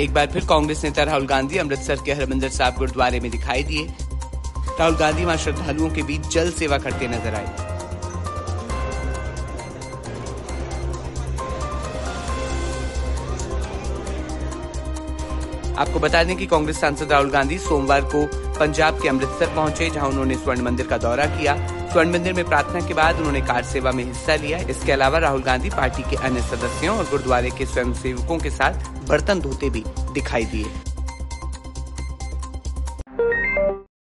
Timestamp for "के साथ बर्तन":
28.38-29.40